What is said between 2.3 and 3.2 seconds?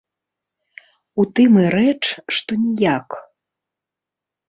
што ніяк.